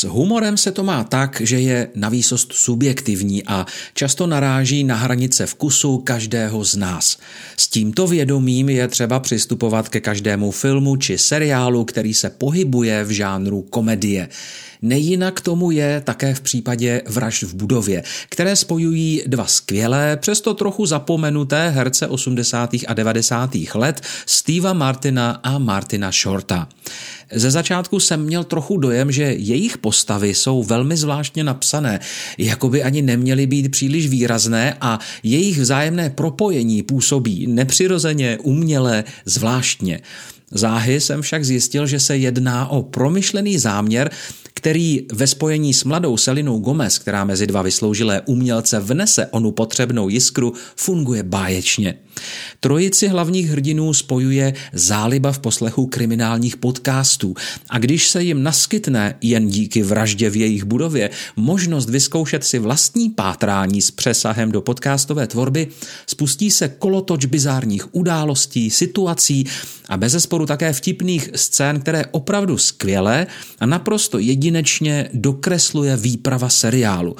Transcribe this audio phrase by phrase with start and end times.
[0.00, 5.46] S humorem se to má tak, že je navýsost subjektivní a často naráží na hranice
[5.46, 7.18] vkusu každého z nás.
[7.56, 13.10] S tímto vědomím je třeba přistupovat ke každému filmu či seriálu, který se pohybuje v
[13.10, 14.28] žánru komedie.
[14.82, 20.86] Nejinak tomu je také v případě Vražd v budově, které spojují dva skvělé, přesto trochu
[20.86, 22.70] zapomenuté herce 80.
[22.86, 23.50] a 90.
[23.74, 26.68] let Steva Martina a Martina Shorta.
[27.32, 32.00] Ze začátku jsem měl trochu dojem, že jejich postavy jsou velmi zvláštně napsané,
[32.38, 40.00] jako by ani neměly být příliš výrazné a jejich vzájemné propojení působí nepřirozeně, uměle, zvláštně.
[40.50, 44.10] Záhy jsem však zjistil, že se jedná o promyšlený záměr,
[44.60, 50.08] který ve spojení s mladou Selinou Gomez, která mezi dva vysloužilé umělce vnese onu potřebnou
[50.08, 51.98] jiskru, funguje báječně.
[52.60, 57.34] Trojici hlavních hrdinů spojuje záliba v poslechu kriminálních podcastů
[57.70, 63.10] a když se jim naskytne jen díky vraždě v jejich budově možnost vyzkoušet si vlastní
[63.10, 65.68] pátrání s přesahem do podcastové tvorby,
[66.06, 69.46] spustí se kolotoč bizárních událostí, situací
[69.88, 73.26] a bezesporu také vtipných scén, které opravdu skvěle
[73.60, 77.16] a naprosto jedinečně dokresluje výprava seriálu.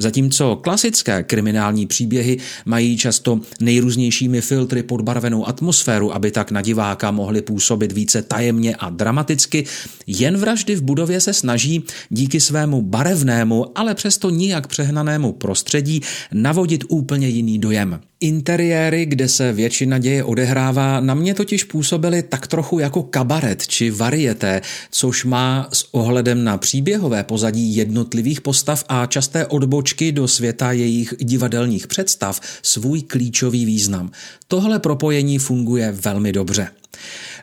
[0.00, 7.42] Zatímco klasické kriminální příběhy mají často nejrůznějšími filtry podbarvenou atmosféru, aby tak na diváka mohly
[7.42, 9.64] působit více tajemně a dramaticky,
[10.06, 16.00] jen vraždy v budově se snaží díky svému barevnému, ale přesto nijak přehnanému prostředí
[16.32, 18.00] navodit úplně jiný dojem.
[18.22, 23.90] Interiéry, kde se většina děje odehrává, na mě totiž působily tak trochu jako kabaret či
[23.90, 30.72] varieté, což má s ohledem na příběhové pozadí jednotlivých postav a časté odbočky do světa
[30.72, 34.10] jejich divadelních představ svůj klíčový význam.
[34.48, 36.68] Tohle propojení funguje velmi dobře.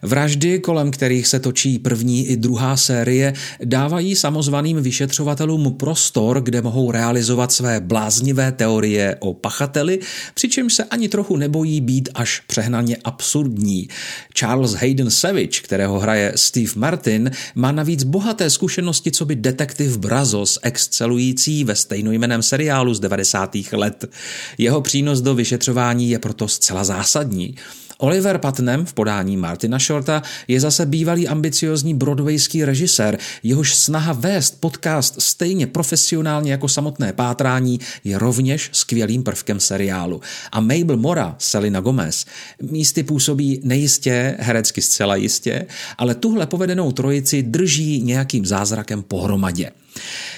[0.02, 6.92] Vraždy, kolem kterých se točí první i druhá série, dávají samozvaným vyšetřovatelům prostor, kde mohou
[6.92, 10.00] realizovat své bláznivé teorie o pachateli,
[10.34, 13.88] přičemž se ani trochu nebojí být až přehnaně absurdní.
[14.34, 20.60] Charles Hayden Savage, kterého hraje Steve Martin, má navíc bohaté zkušenosti co by detektiv Brazos,
[20.64, 23.56] excelující ve stejnojmeném seriálu z 90.
[23.72, 24.06] let.
[24.58, 27.56] Jeho přínos do vyšetřování je proto zcela zásadní.
[28.00, 34.62] Oliver Putnam v podání Martina Shorta je zase bývalý ambiciozní broadwayský režisér, jehož snaha vést
[34.62, 40.22] podcast stejně profesionálně jako samotné pátrání je rovněž skvělým prvkem seriálu.
[40.52, 42.26] A Mabel Mora, Selina Gomez,
[42.62, 45.66] místy působí nejistě, herecky zcela jistě,
[45.98, 49.72] ale tuhle povedenou trojici drží nějakým zázrakem pohromadě.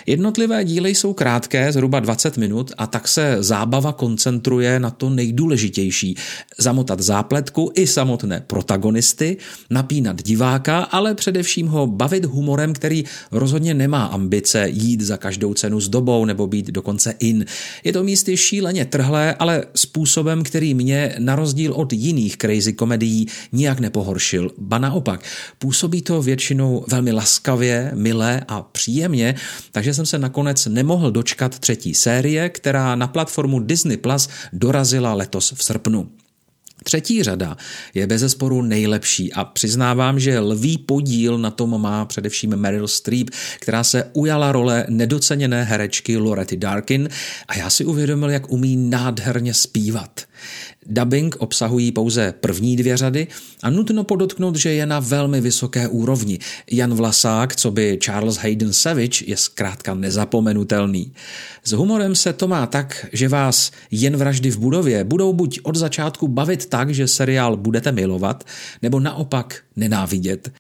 [0.10, 6.16] Jednotlivé díly jsou krátké, zhruba 20 minut, a tak se zábava koncentruje na to nejdůležitější.
[6.58, 9.38] Zamotat zápletku i samotné protagonisty,
[9.70, 15.80] napínat diváka, ale především ho bavit humorem, který rozhodně nemá ambice jít za každou cenu
[15.80, 17.46] s dobou nebo být dokonce in.
[17.84, 23.28] Je to místy šíleně trhlé, ale způsobem, který mě na rozdíl od jiných crazy komedií
[23.52, 24.52] nijak nepohoršil.
[24.58, 25.24] Ba naopak,
[25.60, 29.36] působí to většinou velmi laskavě, milé a příjemně,
[29.72, 35.54] takže jsem se nakonec nemohl dočkat třetí série, která na platformu Disney Plus dorazila letos
[35.56, 36.10] v srpnu.
[36.84, 37.58] Třetí řada
[37.94, 43.30] je bez zesporu nejlepší a přiznávám, že lvý podíl na tom má především Meryl Streep,
[43.60, 47.10] která se ujala role nedoceněné herečky Loretty Darkin
[47.48, 50.29] a já si uvědomil, jak umí nádherně zpívat.
[50.86, 53.28] Dubbing obsahují pouze první dvě řady
[53.64, 56.40] a nutno podotknout, že je na velmi vysoké úrovni.
[56.72, 61.14] Jan Vlasák, co by Charles Hayden Savage, je zkrátka nezapomenutelný.
[61.64, 65.76] S humorem se to má tak, že vás jen vraždy v budově budou buď od
[65.76, 68.44] začátku bavit tak, že seriál budete milovat,
[68.82, 70.52] nebo naopak nenávidět.